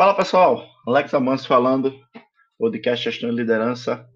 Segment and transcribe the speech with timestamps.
[0.00, 1.92] Fala pessoal, Alex Amanso falando,
[2.58, 4.08] podcast Gestão e Liderança.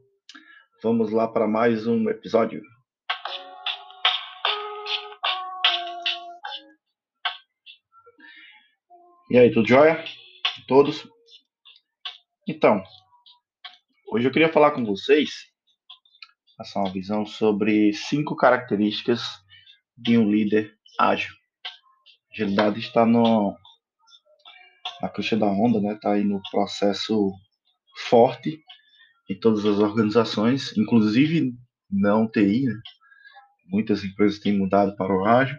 [0.83, 2.63] Vamos lá para mais um episódio.
[9.31, 10.03] E aí, tudo jóia?
[10.67, 11.07] Todos?
[12.49, 12.83] Então,
[14.11, 15.29] hoje eu queria falar com vocês,
[16.57, 19.21] passar uma visão sobre cinco características
[19.99, 21.35] de um líder ágil.
[22.33, 23.55] Agilidade está no,
[25.01, 25.95] na crista da onda, né?
[25.95, 27.33] Está aí no processo
[28.09, 28.61] forte
[29.31, 31.53] em todas as organizações, inclusive
[31.91, 32.75] não TI, né?
[33.67, 35.57] Muitas empresas têm mudado para o ágil,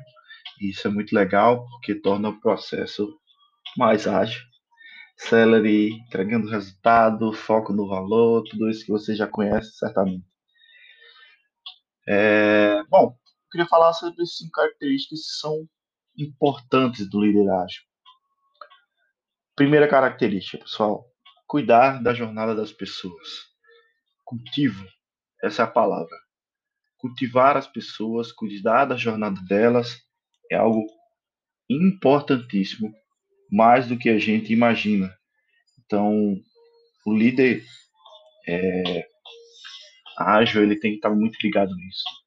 [0.61, 3.07] e isso é muito legal, porque torna o processo
[3.77, 4.41] mais ágil.
[5.17, 10.25] Celery, entregando resultado, foco no valor, tudo isso que você já conhece certamente.
[12.07, 15.67] É, bom, eu queria falar sobre cinco características que são
[16.17, 17.85] importantes do liderazgo.
[19.55, 21.09] Primeira característica, pessoal,
[21.47, 23.45] cuidar da jornada das pessoas.
[24.25, 24.85] Cultivo,
[25.41, 26.17] essa é a palavra.
[26.97, 30.01] Cultivar as pessoas, cuidar da jornada delas
[30.51, 30.85] é algo
[31.69, 32.93] importantíssimo,
[33.49, 35.09] mais do que a gente imagina.
[35.85, 36.35] Então,
[37.05, 37.63] o líder
[38.47, 39.07] é,
[40.17, 42.24] ágil, ele tem que estar muito ligado nisso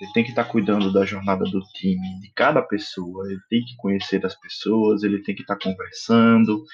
[0.00, 3.62] ele tem que estar tá cuidando da jornada do time, de cada pessoa, ele tem
[3.62, 6.64] que conhecer as pessoas, ele tem que estar tá conversando,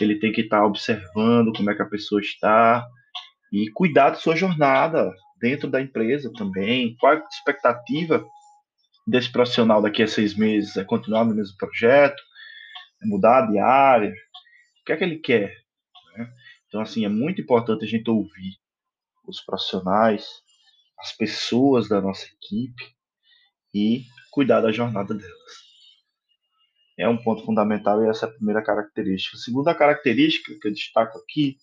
[0.00, 2.84] ele tem que estar tá observando como é que a pessoa está
[3.52, 6.96] e cuidar da sua jornada dentro da empresa também.
[6.98, 8.26] Qual a expectativa
[9.06, 10.76] desse profissional daqui a seis meses?
[10.76, 12.20] É continuar no mesmo projeto?
[13.00, 14.10] É mudar de área?
[14.10, 15.54] O que é que ele quer?
[16.16, 16.28] Né?
[16.66, 18.58] Então, assim, é muito importante a gente ouvir
[19.26, 20.26] os profissionais,
[20.98, 22.94] as pessoas da nossa equipe
[23.74, 25.64] e cuidar da jornada delas.
[26.98, 29.36] É um ponto fundamental e essa é a primeira característica.
[29.36, 31.56] A segunda característica que eu destaco aqui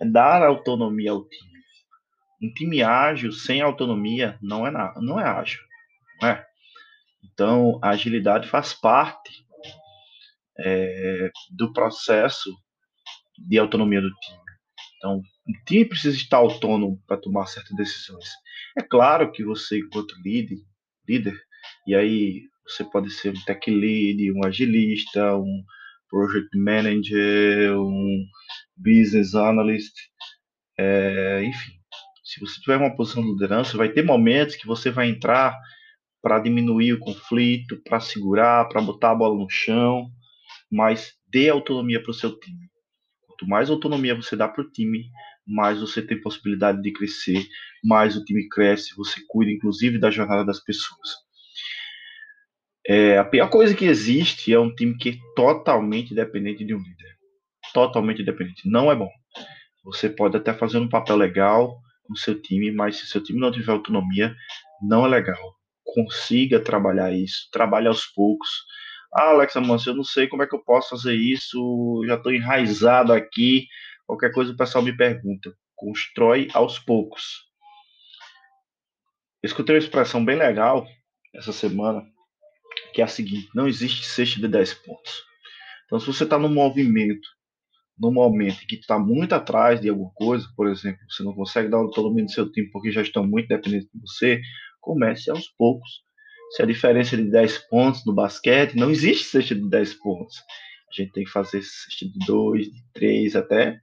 [0.00, 1.62] é dar autonomia ao time.
[2.42, 5.60] Um time ágil sem autonomia não é, nada, não é ágil.
[6.20, 6.46] Não é?
[7.24, 9.46] Então, a agilidade faz parte
[10.58, 12.50] é, do processo
[13.38, 14.41] de autonomia do time.
[15.02, 18.28] Então, o time precisa estar autônomo para tomar certas decisões.
[18.78, 20.58] É claro que você, enquanto líder,
[21.08, 21.36] líder,
[21.88, 25.64] e aí você pode ser um tech lead, um agilista, um
[26.08, 28.24] project manager, um
[28.76, 29.92] business analyst,
[30.78, 31.72] é, enfim.
[32.22, 35.58] Se você tiver uma posição de liderança, vai ter momentos que você vai entrar
[36.22, 40.08] para diminuir o conflito, para segurar, para botar a bola no chão,
[40.70, 42.71] mas dê autonomia para o seu time.
[43.42, 45.10] Quanto mais autonomia você dá para o time,
[45.46, 47.44] mais você tem possibilidade de crescer,
[47.84, 51.08] mais o time cresce, você cuida inclusive da jornada das pessoas.
[52.86, 56.78] É, a pior coisa que existe é um time que é totalmente dependente de um
[56.78, 57.16] líder.
[57.72, 58.68] Totalmente dependente.
[58.68, 59.10] Não é bom.
[59.84, 63.50] Você pode até fazer um papel legal no seu time, mas se seu time não
[63.50, 64.34] tiver autonomia,
[64.80, 65.56] não é legal.
[65.84, 68.48] Consiga trabalhar isso, trabalhe aos poucos
[69.12, 72.32] ah, Alexa Manso, eu não sei como é que eu posso fazer isso, já estou
[72.32, 73.66] enraizado aqui.
[74.06, 75.54] Qualquer coisa o pessoal me pergunta.
[75.76, 77.46] Constrói aos poucos.
[79.42, 80.86] escutei uma expressão bem legal
[81.34, 82.02] essa semana,
[82.94, 85.24] que é a seguinte: não existe cesta de 10 pontos.
[85.84, 87.28] Então, se você está no movimento,
[87.98, 91.76] no momento que está muito atrás de alguma coisa, por exemplo, você não consegue dar
[91.76, 94.40] autonomia no seu time porque já estão muito dependentes de você,
[94.80, 96.02] comece aos poucos
[96.52, 100.36] se a diferença é de 10 pontos no basquete, não existe cesta de 10 pontos.
[100.90, 103.80] A gente tem que fazer cesta de 2, de 3, até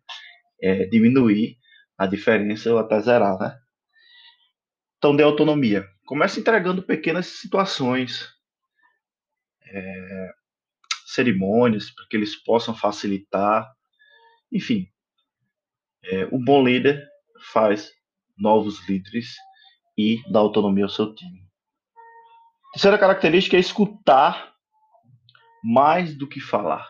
[0.61, 1.57] é, diminuir
[1.97, 3.57] a diferença ou até zerar, né?
[4.99, 5.83] Então, dê autonomia.
[6.05, 8.29] Comece entregando pequenas situações,
[9.65, 10.29] é,
[11.07, 13.67] cerimônias, para que eles possam facilitar.
[14.51, 14.87] Enfim,
[16.03, 17.03] é, o bom líder
[17.51, 17.91] faz
[18.37, 19.35] novos líderes
[19.97, 21.48] e dá autonomia ao seu time.
[22.71, 24.53] Terceira característica é escutar
[25.63, 26.87] mais do que falar.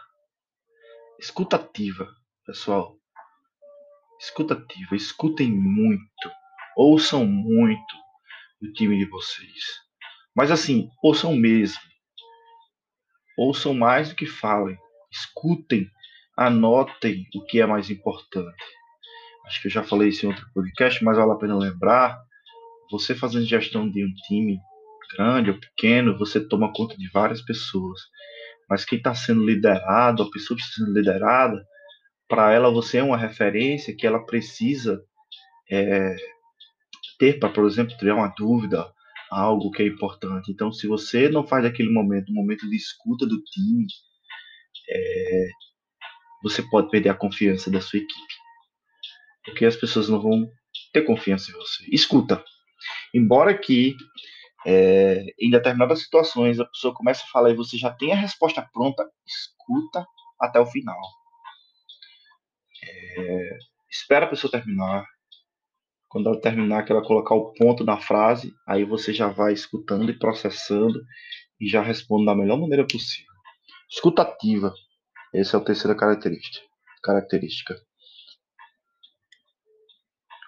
[1.17, 2.07] Escutativa,
[2.45, 2.97] pessoal.
[4.19, 4.95] Escutativa.
[4.95, 6.31] Escutem muito.
[6.75, 7.95] Ouçam muito
[8.61, 9.63] o time de vocês.
[10.35, 11.81] Mas assim, ouçam mesmo.
[13.37, 14.77] Ouçam mais do que falem.
[15.09, 15.89] Escutem.
[16.37, 18.63] Anotem o que é mais importante.
[19.45, 22.21] Acho que eu já falei isso em outro podcast, mas vale a pena lembrar.
[22.91, 24.59] Você fazendo gestão de um time,
[25.15, 27.99] grande ou pequeno, você toma conta de várias pessoas.
[28.69, 31.63] Mas quem está sendo liderado, a pessoa que está sendo liderada,
[32.27, 35.01] para ela você é uma referência que ela precisa
[35.71, 36.15] é,
[37.17, 38.91] ter para, por exemplo, tiver uma dúvida,
[39.31, 40.51] algo que é importante.
[40.51, 43.87] Então, se você não faz aquele momento, um momento de escuta do time,
[44.89, 45.47] é,
[46.43, 48.33] você pode perder a confiança da sua equipe.
[49.43, 50.47] Porque as pessoas não vão
[50.93, 51.85] ter confiança em você.
[51.91, 52.43] Escuta.
[53.13, 53.95] Embora que
[54.65, 58.67] é, em determinadas situações a pessoa começa a falar e você já tem a resposta
[58.73, 60.05] pronta, escuta
[60.39, 60.99] até o final.
[62.83, 63.57] É,
[63.89, 65.05] espera a pessoa terminar.
[66.07, 70.09] Quando ela terminar, que ela colocar o ponto na frase, aí você já vai escutando
[70.09, 70.99] e processando
[71.59, 73.31] e já responde da melhor maneira possível.
[73.89, 74.73] Escutativa.
[75.33, 76.65] Essa é a terceira característica.
[77.03, 77.75] característica.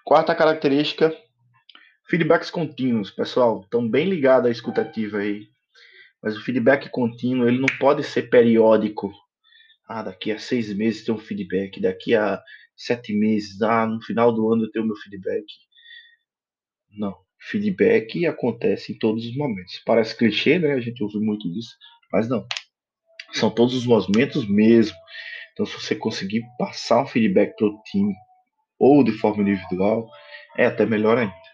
[0.04, 1.16] Quarta característica,
[2.12, 3.62] feedbacks contínuos, pessoal.
[3.62, 5.48] Estão bem ligados à escutativa aí.
[6.22, 9.10] Mas o feedback contínuo, ele não pode ser periódico.
[9.88, 12.42] Ah, daqui a seis meses tem um feedback, daqui a
[12.76, 15.46] sete meses, ah, no final do ano eu tenho meu feedback.
[16.92, 17.16] Não.
[17.40, 19.82] Feedback acontece em todos os momentos.
[19.86, 20.74] Parece clichê, né?
[20.74, 21.78] A gente ouve muito disso,
[22.12, 22.46] mas não.
[23.32, 24.98] São todos os momentos mesmo.
[25.54, 28.14] Então, se você conseguir passar um feedback para o time
[28.78, 30.10] ou de forma individual,
[30.58, 31.51] é até melhor ainda.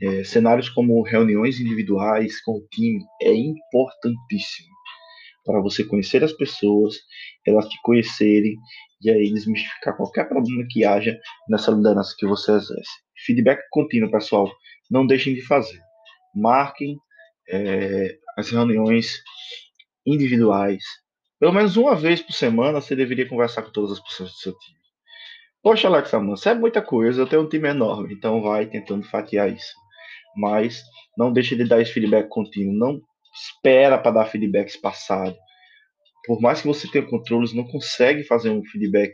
[0.00, 4.76] É, cenários como reuniões individuais com o time é importantíssimo
[5.46, 6.96] para você conhecer as pessoas,
[7.46, 8.56] elas te conhecerem
[9.00, 11.16] e aí desmistificar qualquer problema que haja
[11.48, 12.90] nessa liderança que você exerce.
[13.24, 14.50] Feedback contínuo, pessoal,
[14.90, 15.80] não deixem de fazer.
[16.34, 16.98] Marquem
[17.48, 19.22] é, as reuniões
[20.04, 20.82] individuais.
[21.38, 24.52] Pelo menos uma vez por semana você deveria conversar com todas as pessoas do seu
[24.58, 24.76] time.
[25.62, 29.52] Poxa, Alex, isso é muita coisa, eu tenho um time enorme, então vai tentando fatiar
[29.52, 29.74] isso.
[30.36, 30.82] Mas
[31.16, 33.00] não deixe de dar esse feedback contínuo, não
[33.34, 35.36] espera para dar feedbacks passados.
[36.26, 39.12] Por mais que você tenha controles, não consegue fazer um feedback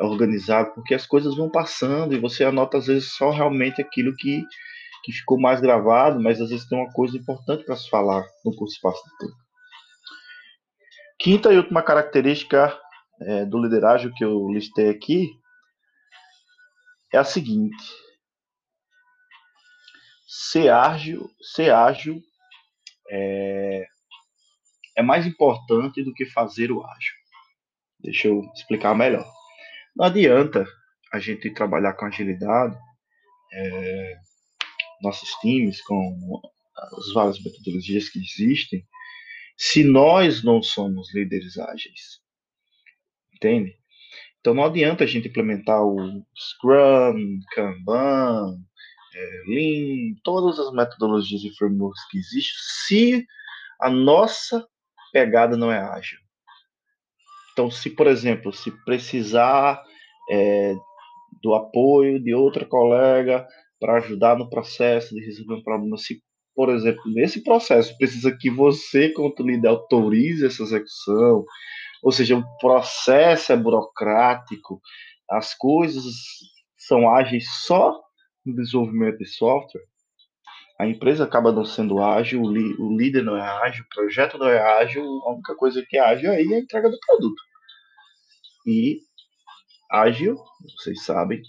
[0.00, 4.42] organizado, porque as coisas vão passando e você anota às vezes só realmente aquilo que,
[5.04, 8.54] que ficou mais gravado, mas às vezes tem uma coisa importante para se falar no
[8.56, 9.42] curso espaço de tempo.
[11.18, 12.76] Quinta e última característica
[13.20, 15.28] é, do liderazgo que eu listei aqui
[17.12, 17.76] é a seguinte:
[20.32, 22.18] ser ágil, ser ágil
[23.10, 23.86] é,
[24.96, 27.14] é mais importante do que fazer o ágil.
[28.00, 29.30] Deixa eu explicar melhor.
[29.94, 30.64] Não adianta
[31.12, 32.74] a gente trabalhar com agilidade,
[33.52, 34.14] é,
[35.02, 36.40] nossos times, com
[36.74, 38.86] as várias metodologias que existem,
[39.58, 42.22] se nós não somos líderes ágeis.
[43.34, 43.76] Entende?
[44.40, 48.56] Então não adianta a gente implementar o Scrum, Kanban,
[49.14, 52.54] é, Lean, todas as metodologias e frameworks que existem,
[52.86, 53.26] se
[53.80, 54.66] a nossa
[55.12, 56.18] pegada não é ágil.
[57.52, 59.82] Então, se, por exemplo, se precisar
[60.30, 60.74] é,
[61.42, 63.46] do apoio de outra colega
[63.78, 66.22] para ajudar no processo de resolver um problema, se,
[66.54, 71.44] por exemplo, nesse processo precisa que você, como líder, autorize essa execução,
[72.02, 74.80] ou seja, o processo é burocrático,
[75.30, 76.04] as coisas
[76.76, 78.00] são ágeis só
[78.44, 79.82] no desenvolvimento de software,
[80.78, 84.60] a empresa acaba não sendo ágil, o, líder não é ágil, o projeto não é
[84.80, 87.40] ágil, a única coisa que é ágil aí é a entrega do produto.
[88.66, 89.00] E
[89.90, 90.36] ágil,
[90.76, 91.42] vocês sabem,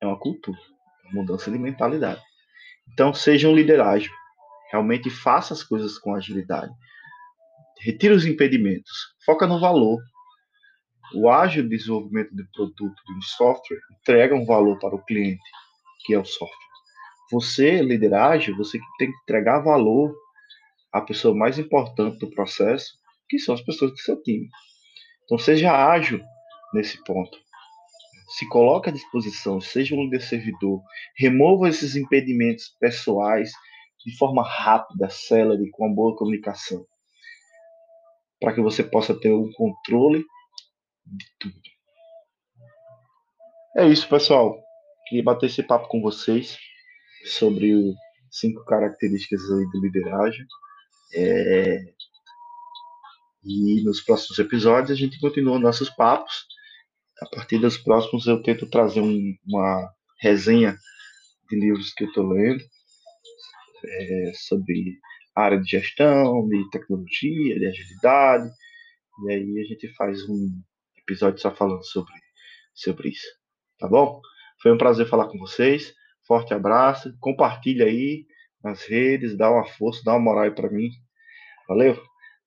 [0.00, 0.58] é uma cultura,
[1.04, 2.22] uma mudança de mentalidade.
[2.92, 4.12] Então, seja um líder ágil,
[4.70, 6.72] realmente faça as coisas com agilidade
[7.80, 10.00] retira os impedimentos, foca no valor.
[11.14, 15.42] O ágil desenvolvimento de produto de um software entrega um valor para o cliente,
[16.00, 16.68] que é o software.
[17.30, 20.14] Você, líder ágil, você tem que entregar valor
[20.92, 24.48] à pessoa mais importante do processo, que são as pessoas do seu time.
[25.24, 26.22] Então, seja ágil
[26.72, 27.38] nesse ponto.
[28.30, 30.82] Se coloque à disposição, seja um líder servidor,
[31.16, 33.52] remova esses impedimentos pessoais
[34.06, 36.86] de forma rápida, célere, com uma boa comunicação
[38.40, 40.24] para que você possa ter um controle
[41.04, 41.60] de tudo.
[43.76, 44.56] É isso, pessoal.
[45.08, 46.58] Queria bater esse papo com vocês
[47.24, 47.94] sobre
[48.30, 50.36] cinco características de liderança.
[51.14, 51.78] É...
[53.42, 56.46] E nos próximos episódios a gente continua nossos papos.
[57.22, 60.76] A partir dos próximos eu tento trazer um, uma resenha
[61.48, 62.62] de livros que eu estou lendo
[63.84, 64.98] é, sobre
[65.34, 68.50] área de gestão, de tecnologia, de agilidade.
[69.24, 70.50] E aí a gente faz um
[70.98, 72.12] episódio só falando sobre,
[72.74, 73.26] sobre isso.
[73.78, 74.20] Tá bom?
[74.60, 75.94] Foi um prazer falar com vocês.
[76.26, 77.14] Forte abraço.
[77.20, 78.26] Compartilha aí
[78.62, 80.90] nas redes, dá uma força, dá uma moral aí para mim.
[81.68, 81.94] Valeu?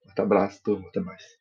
[0.04, 0.88] Forte abraço, turma.
[0.90, 1.41] Até mais.